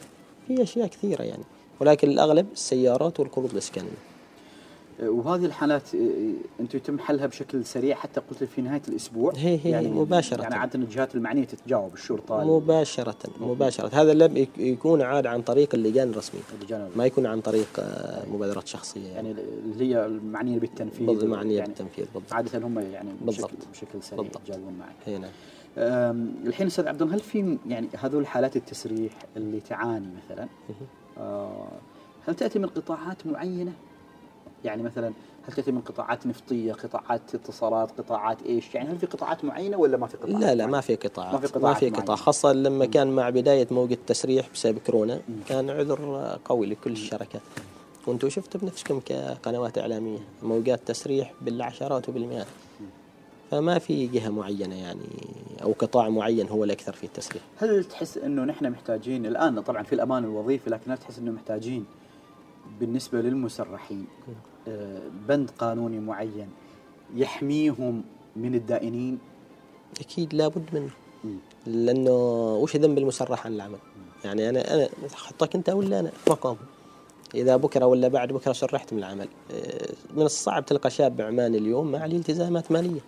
[0.48, 1.42] في أشياء كثيرة يعني.
[1.80, 3.90] ولكن الأغلب السيارات والقروض الإسكانية.
[5.02, 5.98] وهذه الحالات آه،
[6.60, 9.32] أنتم يتم حلها بشكل سريع حتى قلت في نهاية الأسبوع.
[9.36, 10.42] هي- هي مباشرة.
[10.42, 13.90] يعني عادة الجهات المعنية تتجاوب الشرطة مباشرة مباشرة.
[13.94, 16.40] هذا لم يك- يكون عاد عن طريق اللجان الرسمية.
[16.60, 17.68] اللجان ما يكون عن طريق
[18.32, 19.40] مبادرات شخصية يعني, يعني
[19.72, 22.32] اللي هي المعنية بالتنفيذ بالضبط معنية يعني بالتنفيذ بالضبط.
[22.32, 23.68] عادة هم يعني بشكل بالضبط.
[23.72, 24.42] بشكل سريع بالضبط.
[24.48, 24.96] يتجاوبون معك.
[25.06, 25.30] هي نعم.
[26.46, 30.48] الحين أستاذ عبد الله هل في يعني هذول حالات التسريح اللي تعاني مثلا؟
[32.28, 33.72] هل تأتي من قطاعات معينة؟
[34.64, 35.12] يعني مثلا
[35.48, 39.96] هل تأتي من قطاعات نفطية، قطاعات اتصالات، قطاعات إيش؟ يعني هل في قطاعات معينة ولا
[39.96, 42.04] ما في قطاعات؟ لا لا معينة؟ ما في قطاعات ما في ما قطاعات في معينة.
[42.04, 46.92] قطاع خاصة لما كان مع بداية موجة التسريح بسبب كورونا كان عذر آه، قوي لكل
[46.92, 47.42] الشركات
[48.07, 52.46] وأنتم شفتوا بنفسكم كقنوات إعلامية موجات تسريح بالعشرات وبالمئات
[53.50, 55.00] فما في جهة معينة يعني
[55.62, 59.94] أو قطاع معين هو الأكثر في التسريح هل تحس إنه نحن محتاجين الآن؟ طبعا في
[59.94, 61.84] الأمان الوظيفي لكن هل تحس إنه محتاجين
[62.80, 64.06] بالنسبة للمسرحين
[64.68, 66.48] آه، بند قانوني معين
[67.14, 68.02] يحميهم
[68.37, 69.18] من الدائنين؟
[70.00, 70.90] أكيد لابد منه.
[71.66, 72.11] لأنه
[72.62, 73.78] وش ذنب المسرح عن العمل؟
[74.24, 76.56] يعني أنا أنا حطك أنت ولا في مقام.
[77.34, 79.28] إذا بكرة ولا بعد بكرة شرحت من العمل.
[79.52, 83.00] آه، من الصعب تلقى شاب عماني اليوم ما عليه التزامات مالية.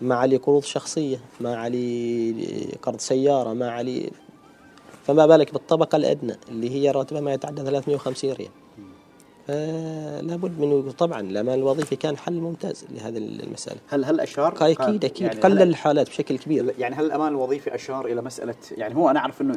[0.00, 4.10] ما عليه قروض شخصية ما عليه قرض سيارة ما عليه
[5.06, 8.50] فما بالك بالطبقة الأدنى اللي هي راتبها ما يتعدى 350 ريال.
[9.46, 13.78] فلا بد من طبعا الامان الوظيفي كان حل ممتاز لهذه المسألة.
[13.88, 16.74] هل هل أشار؟ أكيد أكيد يعني قلل الحالات بشكل كبير.
[16.78, 19.54] يعني هل الامان الوظيفي أشار إلى مسألة يعني هو أنا أعرف إنه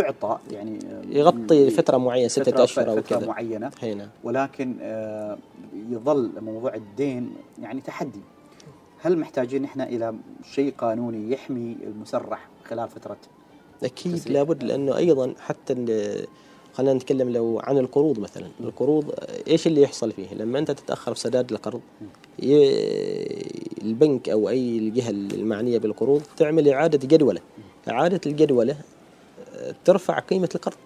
[0.00, 0.78] يعطى يعني
[1.10, 3.26] يغطي فترة ستة أشهر أو فترة كذا.
[3.26, 5.38] معينة هنا ولكن آه،
[5.90, 8.20] يظل موضوع الدين يعني تحدي.
[9.02, 10.14] هل محتاجين إحنا إلى
[10.54, 13.16] شيء قانوني يحمي المسرح خلال فترة
[13.82, 14.28] أكيد.
[14.28, 15.74] لابد لأنه أيضا حتى
[16.74, 18.48] خلينا نتكلم لو عن القروض مثلا.
[18.60, 19.14] القروض
[19.48, 21.80] إيش اللي يحصل فيه؟ لما أنت تتأخر في سداد القرض
[23.82, 27.40] البنك أو أي الجهة المعنية بالقروض تعمل إعادة جدولة.
[27.88, 28.76] إعادة الجدولة
[29.54, 30.76] آه، ترفع قيمة القرض.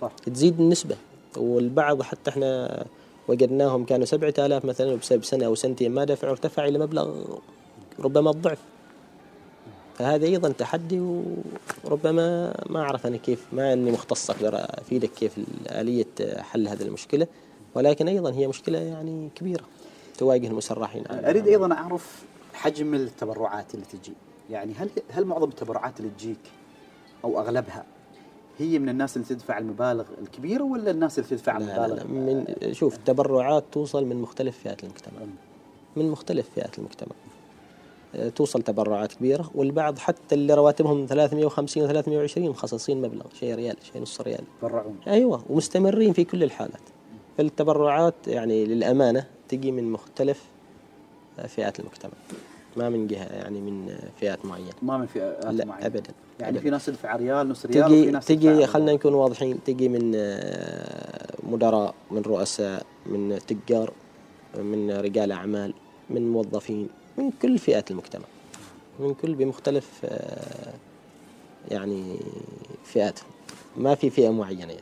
[0.00, 0.12] صح.
[0.26, 0.96] تزيد النسبة.
[1.36, 2.84] والبعض حتى إحنا
[3.28, 7.24] وجدناهم كانوا سبعة آلاف مثلا وبسبب سنة أو سنتين ما دفعوا ارتفع إلى مبلغ
[8.00, 8.58] ربما الضعف.
[9.98, 11.00] فهذا أيضا تحدي
[11.84, 15.32] وربما ما أعرف أنا كيف ما أني مختص أقدر أفيدك كيف
[15.66, 16.06] آلية
[16.38, 17.26] حل هذه المشكلة.
[17.74, 19.64] ولكن أيضا هي مشكلة يعني كبيرة
[20.18, 21.04] تواجه المسرحين.
[21.10, 22.22] أريد أيضا أعرف
[22.54, 24.12] حجم التبرعات اللي تجي.
[24.50, 26.38] يعني هل هل معظم التبرعات اللي تجيك
[27.24, 27.84] أو أغلبها
[28.58, 32.04] هي من الناس اللي تدفع المبالغ الكبيرة ولا الناس اللي تدفع لا لا المبالغ لا.
[32.04, 35.20] من شوف التبرعات توصل من مختلف فئات المجتمع.
[35.96, 37.12] من مختلف فئات المجتمع.
[38.14, 43.76] آه، توصل تبرعات كبيرة والبعض حتى اللي رواتبهم 350 و 320 مخصصين مبلغ شيء ريال
[43.92, 44.44] شيء نص ريال.
[44.56, 46.80] يتبرعون أيوة ومستمرين في كل الحالات.
[47.38, 50.44] فالتبرعات يعني للأمانة تجي من مختلف
[51.38, 52.12] آه، فئات المجتمع.
[52.78, 54.72] ما من جهة يعني من فئات معينة.
[54.82, 55.86] ما من فئات لا معينة.
[55.86, 56.60] أبدا يعني أبداً.
[56.62, 60.12] في ناس تدفع ريال نص ريال وفي تجي ناس تجي خلينا نكون واضحين تجي من
[60.16, 63.92] آه، مدراء من رؤساء من تجار
[64.58, 65.74] من رجال أعمال
[66.10, 66.88] من موظفين
[67.18, 68.24] من كل فئات المجتمع.
[69.00, 70.72] من كل بمختلف آه،
[71.70, 72.16] يعني
[72.84, 73.28] فئاتهم
[73.76, 74.80] ما في فئة معينة يعني.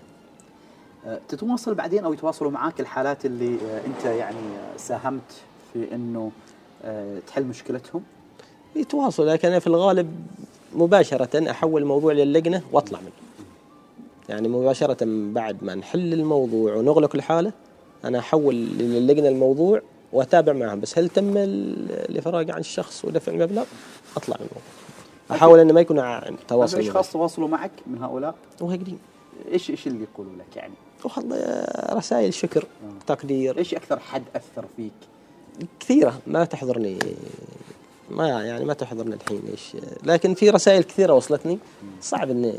[1.06, 4.36] آه، تتواصل بعدين أو يتواصلوا معاك الحالات اللي أنت يعني
[4.76, 5.32] ساهمت
[5.72, 6.30] في إنه
[7.26, 8.02] تحل مشكلتهم؟
[8.76, 10.26] يتواصل لكن أنا في الغالب
[10.74, 13.10] مباشرة أحول الموضوع للجنة وأطلع منه.
[14.28, 14.96] يعني مباشرة
[15.32, 17.52] بعد ما نحل الموضوع ونغلق الحالة
[18.04, 19.80] أنا أحول للجنة الموضوع
[20.12, 20.80] وأتابع معهم.
[20.80, 23.64] بس هل تم ال- الإفراج عن الشخص ودفع المبلغ؟
[24.16, 24.62] أطلع من الموضوع
[25.30, 25.96] أحاول إنه ما يكون
[26.48, 28.96] تواصل في اشخاص تواصلوا معك من هؤلاء؟ وهكذا
[29.52, 30.74] إيش إيش اللي يقولوا لك يعني؟
[31.16, 32.64] والله رسائل شكر
[33.06, 33.58] تقدير.
[33.58, 34.92] إيش أكثر حد أثر فيك؟
[35.80, 36.98] كثيرة ما تحضرني
[38.10, 39.76] ما يعني ما تحضرني الحين إيش.
[40.04, 41.58] لكن في رسائل كثيرة وصلتني.
[42.00, 42.54] صعب إني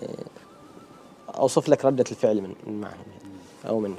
[1.30, 3.06] أوصف لك ردة الفعل من معهم
[3.68, 3.98] أو منهم.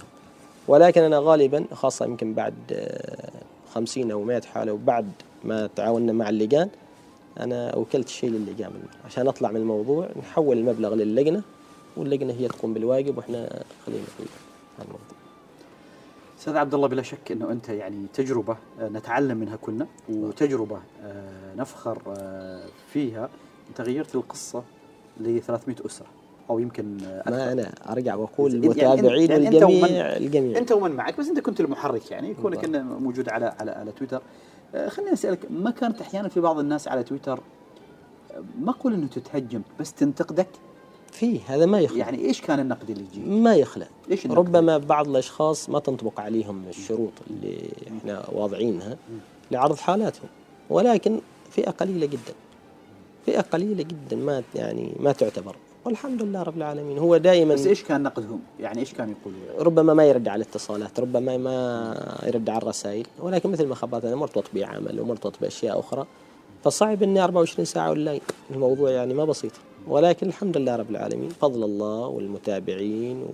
[0.68, 2.54] ولكن أنا غالبا خاصة يمكن بعد
[3.74, 5.12] خمسين أو مئة حالة وبعد
[5.44, 6.68] ما تعاوننا مع اللجان
[7.40, 8.70] أنا أوكلت الشيء للجان
[9.04, 11.42] عشان أطلع من الموضوع نحول المبلغ للجنة
[11.96, 14.24] واللجنة هي تقوم بالواجب وإحنا خلينا في
[14.78, 15.17] الموضوع.
[16.38, 21.54] أستاذ عبد الله بلا شك إنه أنت يعني تجربة آه، نتعلم منها كلنا وتجربة آه،
[21.56, 23.28] نفخر آه، فيها
[23.70, 24.62] أنت غيرت القصة
[25.20, 26.06] ل 300 أسرة
[26.50, 27.30] أو يمكن أكثر.
[27.30, 31.28] ما أنا أرجع وأقول يعني المتابعين يعني أنت ومن- والجميع الجميع أنت ومن معك بس
[31.28, 32.64] أنت كنت المحرك يعني كونك.
[32.64, 34.22] انه موجود على على على تويتر
[34.88, 37.40] خليني أسألك ما كانت أحيانا في بعض الناس على تويتر
[38.60, 40.48] ما أقول إنه تتهجم بس تنتقدك
[41.12, 44.78] في هذا ما يخلى يعني إيش كان النقد اللي يجي؟ ما يخلى إيش النقد؟ ربما
[44.78, 48.96] بعض الأشخاص ما تنطبق عليهم الشروط اللي إحنا واضعينها
[49.50, 50.28] لعرض حالاتهم
[50.70, 52.34] ولكن فئة قليلة جدا
[53.26, 57.82] فئة قليلة جدا ما يعني ما تعتبر والحمد لله رب العالمين هو دائما بس إيش
[57.82, 62.58] كان نقدهم؟ يعني إيش كانوا يقولوا؟ ربما ما يرد على الاتصالات ربما ما يرد على
[62.58, 66.06] الرسائل ولكن مثل ما خبرت أنا مرتبط بعمل ومرتبط باشياء أخرى
[66.64, 69.52] فصعب إني 24 ساعة اونلاين الموضوع يعني ما بسيط
[69.88, 71.28] ولكن الحمد لله رب العالمين.
[71.28, 73.26] فضل الله والمتابعين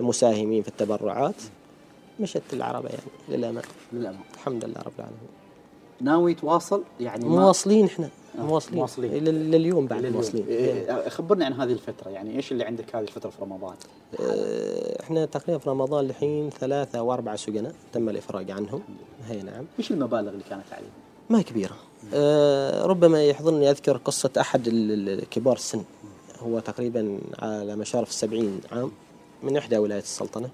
[0.00, 1.34] والمساهمين في التبرعات.
[2.20, 5.28] مشت العربة يعني للأمانة للامانه الحمد لله رب العالمين.
[6.00, 8.08] ناوي تواصل يعني مواصلين إحنا.
[8.38, 9.24] آه، مواصلين, مواصلين.
[9.24, 10.14] لليوم بعد لليوم.
[10.14, 10.46] مواصلين.
[10.48, 12.10] إيه، خبرني عن هذه الفترة.
[12.10, 13.74] يعني إيش اللي عندك هذه الفترة في رمضان؟
[14.20, 18.82] آه، إحنا تقريبا في رمضان الحين ثلاثة أو أربعة سجناء تم الإفراج عنهم.
[19.28, 19.64] هي نعم.
[19.78, 20.90] إيش المبالغ اللي كانت عليهم؟
[21.30, 21.76] ما كبيرة.
[22.14, 25.84] آه، ربما يحضرني أذكر قصة أحد ال- ال- كبار السن.
[26.40, 28.90] هو تقريبا على مشارف السبعين عام
[29.42, 30.50] من إحدى ولايات السلطنة.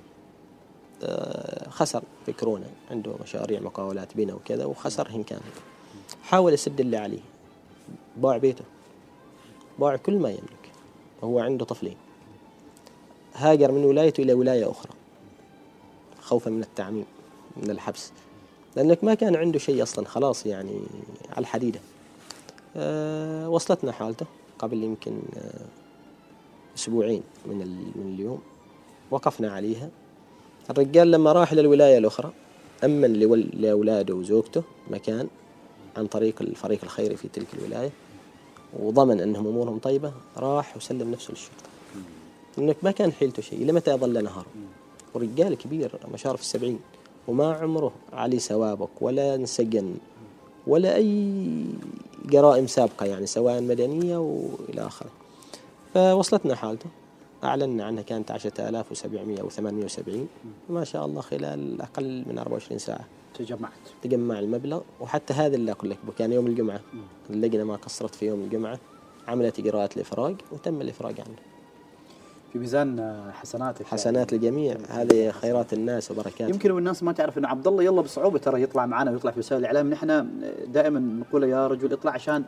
[1.02, 5.42] آه، خسر في كورونا عنده مشاريع مقاولات بنا وكذا وخسرهم كامل
[6.22, 7.20] حاول يسد اللي عليه.
[8.16, 8.64] باع بيته.
[9.78, 10.70] باع كل ما يملك.
[11.24, 11.96] هو عنده طفلين.
[13.34, 14.92] هاجر من ولايته إلى ولاية أخرى.
[16.20, 17.04] خوفا من التعميم
[17.56, 18.12] من الحبس.
[18.76, 20.80] لأنك ما كان عنده شيء أصلا خلاص يعني
[21.30, 21.80] على الحديدة.
[22.76, 24.26] أه وصلتنا حالته
[24.58, 25.64] قبل يمكن أه
[26.76, 27.58] أسبوعين من,
[27.96, 28.40] من اليوم.
[29.10, 29.88] وقفنا عليها.
[30.70, 32.32] الرجال لما راح إلى الولاية الأخرى
[32.84, 33.12] أمن
[33.54, 35.28] لأولاده وزوجته مكان
[35.96, 37.90] عن طريق الفريق الخيري في تلك الولاية.
[38.80, 41.64] وضمن أنهم أمورهم طيبة راح وسلم نفسه للشرطة.
[42.58, 44.46] إنك ما كان حيلته شيء إلى متى ظل نهار
[45.14, 46.80] ورجال كبير مشارف السبعين.
[47.28, 49.94] وما عمره علي سوابق ولا انسجن
[50.66, 51.66] ولا أي
[52.24, 55.10] جرائم سابقة يعني سواء مدنية وإلى آخره.
[55.94, 56.86] فوصلتنا حالته.
[57.44, 60.28] أعلنا عنها كانت 10700 أو 870
[60.70, 63.04] ما شاء الله خلال أقل من 24 ساعة.
[63.38, 63.72] تجمعت.
[64.02, 66.80] تجمع المبلغ وحتى هذا اللي أقول لك كان يوم الجمعة.
[67.30, 68.78] اللجنة ما قصرت في يوم الجمعة.
[69.28, 71.53] عملت إجراءات الإفراج وتم الإفراج عنه.
[72.54, 74.46] في ميزان حسناتك حسنات يعني.
[74.46, 76.48] الجميع هذه خيرات الناس وبركات.
[76.48, 79.60] يمكن الناس ما تعرف إن عبد الله يلا بصعوبة ترى يطلع معنا ويطلع في وسائل
[79.60, 79.90] الإعلام.
[79.90, 80.28] نحن
[80.66, 82.44] دائما نقول يا رجل اطلع عشان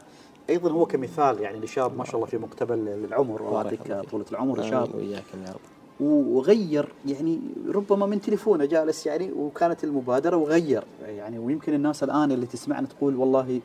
[0.51, 3.43] أيضا هو كمثال يعني لشاب ما شاء الله في مقتبل العمر.
[3.43, 4.95] ويعطيك طولة العمر شاب.
[4.95, 6.01] وياكم يا رب.
[6.01, 10.85] وغير يعني ربما من تليفونه جالس يعني وكانت المبادرة وغير.
[11.07, 13.61] يعني ويمكن الناس الآن اللي تسمعنا تقول والله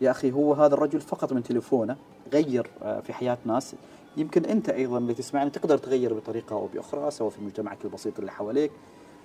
[0.00, 1.96] يا أخي هو هذا الرجل فقط من تليفونه
[2.32, 3.74] غير آه، في حياة ناس.
[4.16, 8.32] يمكن أنت أيضا اللي تسمعنا تقدر تغير بطريقة أو بأخرى سواء في مجتمعك البسيط اللي
[8.32, 8.70] حواليك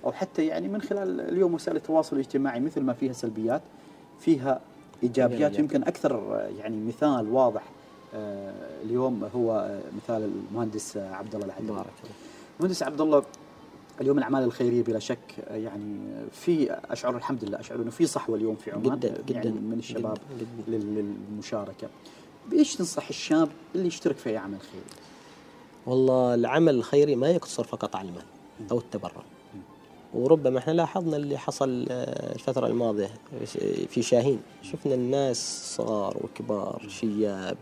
[0.04, 3.62] أو حتى يعني من خلال اليوم وسائل التواصل الاجتماعي مثل ما فيها سلبيات
[4.20, 4.60] فيها
[5.02, 5.58] إيجابيات.
[5.58, 7.62] يمكن أكثر يعني مثال واضح
[8.14, 11.84] آه، اليوم هو مثال المهندس عبد الله العدل
[12.58, 13.22] المهندس عبد الله
[14.00, 15.98] اليوم الأعمال الخيرية بلا شك يعني
[16.32, 19.78] في أشعر الحمد لله أشعر إنه في صحوة اليوم في عمان جدا جدا يعني من
[19.78, 20.84] الشباب جداً جداً.
[20.84, 21.88] للمشاركة.
[22.50, 24.84] بإيش تنصح الشاب اللي يشترك في أي عمل خيري؟
[25.86, 28.24] والله العمل الخيري ما يقتصر فقط على المال
[28.70, 29.22] أو التبرع.
[30.14, 33.10] وربما إحنا لاحظنا اللي حصل آه، الفترة الماضية
[33.88, 34.40] في شاهين.
[34.62, 37.56] شفنا الناس صغار وكبار شياب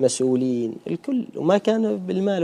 [0.00, 1.24] مسؤولين الكل.
[1.36, 2.42] وما كان بالمال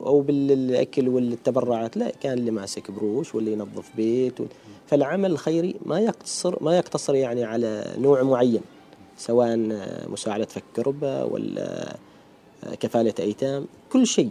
[0.00, 4.38] أو بالأكل والتبرعات لا كان اللي ماسك بروش واللي ينظف بيت
[4.86, 8.60] فالعمل الخيري ما يقتصر ما يقتصر يعني على نوع معين.
[9.18, 9.56] سواء
[10.08, 11.96] مساعدة فك كربة ولا
[12.80, 14.30] كفالة أيتام كل شيء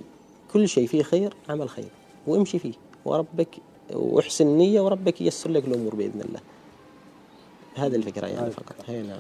[0.54, 1.90] كل شيء فيه خير عمل خير
[2.28, 2.74] وامشي فيه.
[3.06, 3.58] وربك
[3.94, 6.40] واحسن نية وربك ييسر لك الأمور بإذن الله.
[7.76, 8.76] هذه الفكرة يعني فقط.
[8.88, 9.20] هي نعم.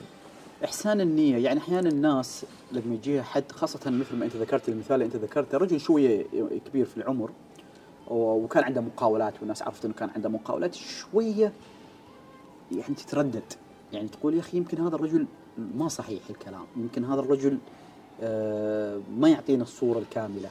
[0.65, 5.05] إحسان النية يعني أحيانا الناس لما يجيها حد خاصة مثل ما أنت ذكرت المثال اللي
[5.05, 6.25] أنت ذكرته رجل شوية
[6.65, 7.31] كبير في العمر
[8.07, 11.53] وكان عنده مقاولات والناس عرفت أنه كان عنده مقاولات شوية
[12.71, 13.53] يعني تتردد.
[13.93, 15.25] يعني تقول يا أخي يمكن هذا الرجل
[15.57, 16.65] ما صحيح الكلام.
[16.77, 17.57] يمكن هذا الرجل
[18.21, 20.49] آه، ما يعطينا الصورة الكاملة.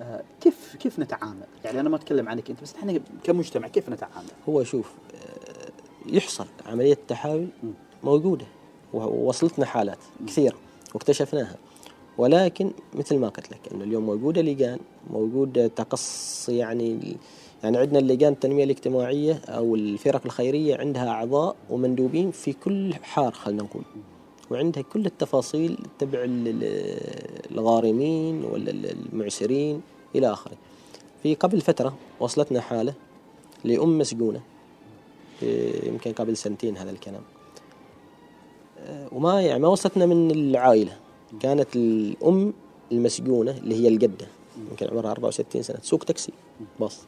[0.00, 4.28] آه، كيف كيف نتعامل؟ يعني أنا ما أتكلم عنك أنت بس إحنا كمجتمع كيف نتعامل؟
[4.48, 5.70] هو شوف آه،
[6.06, 7.48] يحصل عملية تحايل
[8.04, 8.46] موجودة
[8.92, 10.56] ووصلتنا حالات كثيرة
[10.94, 11.56] واكتشفناها.
[12.18, 14.78] ولكن مثل ما قلت لك إنه اليوم موجودة لجان
[15.10, 17.16] موجود تقص يعني
[17.62, 23.62] يعني عندنا اللجان التنمية الاجتماعية أو الفرق الخيرية عندها أعضاء ومندوبين في كل حار خلينا
[23.62, 23.82] نقول.
[24.50, 26.18] وعندها كل التفاصيل تبع
[27.50, 29.82] الغارمين ولا المعسرين
[30.14, 30.56] إلى آخره.
[31.22, 32.94] في قبل فترة وصلتنا حالة
[33.64, 34.40] لأم مسجونة
[35.86, 37.22] يمكن قبل سنتين هذا الكلام.
[38.78, 40.96] آه، وما يعني ما وصلتنا من العائلة.
[41.40, 42.52] كانت الأم
[42.92, 44.26] المسجونة اللي هي الجدة
[44.70, 46.32] يمكن عمرها 64 سنة تسوق تاكسي
[46.80, 46.98] باص.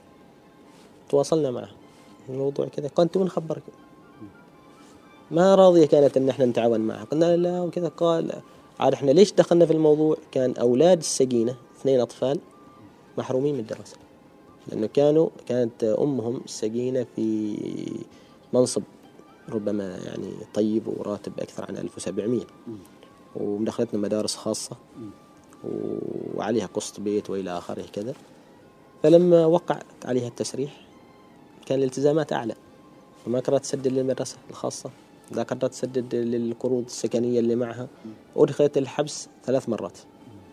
[1.08, 1.74] تواصلنا معها.
[2.28, 2.88] الموضوع كذا.
[2.88, 3.72] قالت وين خبركم
[5.30, 7.04] ما راضية كانت إن إحنا نتعاون معها.
[7.04, 7.88] قلنا لا وكذا.
[7.88, 8.32] قال
[8.80, 12.38] عاد إحنا ليش دخلنا في الموضوع؟ كان أولاد السجينة اثنين أطفال
[13.18, 13.96] محرومين من الدراسة.
[14.68, 17.56] لأنه كانوا كانت أمهم السجينة في
[18.52, 18.82] منصب
[19.48, 22.40] ربما يعني طيب وراتب أكثر عن 1700
[23.40, 24.76] ومدخلتنا مدارس خاصة
[26.34, 28.14] وعليها قسط بيت وإلى آخره كذا.
[29.02, 30.80] فلما وقعت عليها التسريح
[31.66, 32.54] كان الالتزامات أعلى.
[33.24, 34.90] فما قدرت تسدد للمدرسة الخاصة
[35.30, 37.88] لا قدرت تسدد للقروض السكنية اللي معها.
[38.36, 39.98] أدخلت الحبس ثلاث مرات.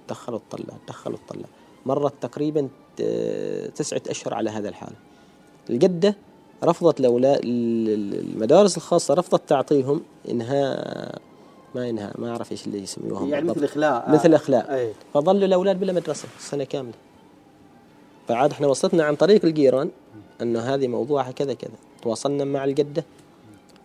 [0.09, 1.47] دخلوا الطلع دخلوا الطلع
[1.85, 2.69] مرت تقريبا
[3.75, 4.93] تسعة أشهر على هذا الحال.
[5.69, 6.17] الجدة
[6.63, 11.21] رفضت الأولاد المدارس الخاصة رفضت تعطيهم إنهاء
[11.75, 14.11] ما إنهاء ما أعرف إيش اللي يسميوها يعني مثل إخلاء.
[14.11, 14.75] مثل إخلاء.
[14.75, 14.91] أي.
[15.13, 16.93] فظلوا الأولاد بلا مدرسة سنة كاملة.
[18.27, 19.89] فعاد إحنا وصلتنا عن طريق الجيران
[20.41, 21.71] أنه هذه موضوعها كذا كذا.
[22.01, 23.03] تواصلنا مع الجدة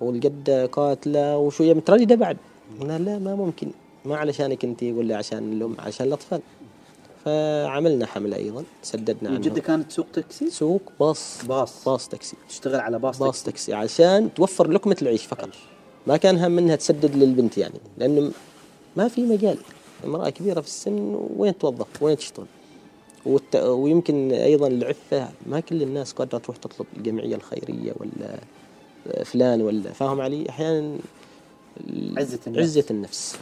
[0.01, 2.37] والجدة قاتلة وشوية مترددة بعد.
[2.81, 3.71] قلنا لا ما ممكن.
[4.05, 6.41] ما علشانك أنت لي عشان الأم عشان الأطفال.
[7.25, 11.45] فعملنا حملة أيضا سددنا عنهم جدة كانت سوق تاكسي؟ سوق باص.
[11.45, 11.85] باص.
[11.85, 12.37] باص تاكسي.
[12.49, 13.75] تشتغل على باص, باص تاكسي.
[13.75, 15.49] عشان توفر لقمة العيش فقط.
[16.07, 18.31] ما كان هم منها تسدد للبنت يعني لأنه
[18.97, 19.59] ما في مجال.
[20.05, 22.47] امرأة كبيرة في السن وين توظف؟ وين تشتغل؟
[23.27, 23.57] والت...
[23.57, 28.41] ويمكن أيضا العفة ما كل الناس قادرة تروح تطلب الجمعية الخيرية ولا
[29.25, 30.99] فلان ولا فاهم علي؟ أحيانا
[32.17, 32.59] عزة النفس.
[32.59, 33.37] عزة النفس.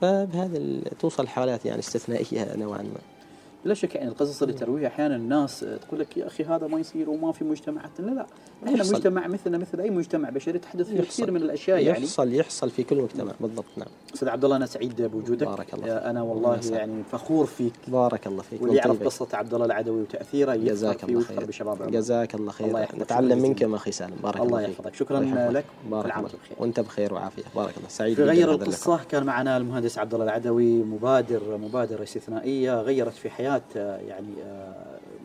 [0.00, 3.19] فبهذا توصل حالات يعني استثنائية نوعا ما.
[3.64, 7.10] بلا شك يعني القصص اللي ترويها أحيانا الناس تقول لك يا أخي هذا ما يصير
[7.10, 8.26] وما في مجتمعاتنا لا لا
[8.64, 8.94] إحنا يحصل.
[8.94, 11.08] مجتمع مثلنا مثل أي مجتمع بشري تحدث فيه يحصل.
[11.08, 14.66] كثير من الأشياء يعني يحصل يحصل في كل مجتمع بالضبط نعم أستاذ عبد الله أنا
[14.66, 16.04] سعيد بوجودك بارك الله فيك.
[16.04, 16.76] أنا الله والله.
[16.76, 19.02] يعني فخور فيك بارك الله فيك واللي يعرف.
[19.02, 21.90] قصة عبد الله العدوي وتأثيره جزاك الله خير بشباب.
[21.90, 23.02] جزاك الله الله خير يحفظك.
[23.02, 23.62] نتعلم شكراً منك.
[23.62, 24.94] يا أخي سالم بارك الله الله فيك يحفظك.
[24.94, 25.56] شكراً الله يحفظك.
[25.56, 25.64] لك.
[25.90, 26.56] بارك الله بخير.
[26.58, 28.50] وأنت بخير وعافية بارك الله سعيد في غير.
[28.50, 34.34] القصة كان معنا المهندس عبد الله العدوي مبادر مبادرة استثنائية غيرت في حياة مئات يعني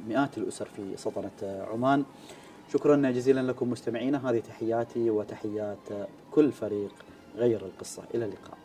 [0.08, 2.04] مئات الأسر في سلطنة عمان.
[2.74, 4.30] شكرا جزيلا لكم مستمعينا.
[4.30, 5.90] هذه تحياتي وتحيات
[6.32, 6.92] كل فريق
[7.36, 8.04] غير القصة.
[8.16, 8.58] إلى اللقاء.